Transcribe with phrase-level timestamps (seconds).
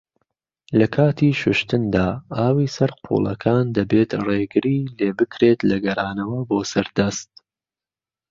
[0.79, 2.07] لەکاتی شوشتندا،
[2.37, 7.31] ئاوی سەر قوڵەکان دەبێت ڕێگری لێبکرێت لە گەرانەوە بۆ سەر دەست.